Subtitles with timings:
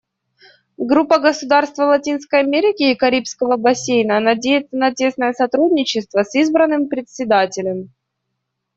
[0.79, 7.91] Группа государств Латинской Америки и Карибского бассейна надеется на тесное сотрудничество с избранным Председателем.